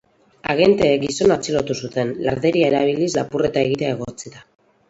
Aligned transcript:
Agenteek 0.53 1.03
gizona 1.03 1.37
atxilotu 1.41 1.77
zuten, 1.87 2.13
larderia 2.29 2.73
erabiliz 2.73 3.11
lapurreta 3.19 3.67
egitea 3.69 3.93
egotzita. 3.99 4.47